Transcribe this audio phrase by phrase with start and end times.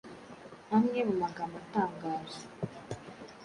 [0.75, 2.41] Amwe mu magambo atangaje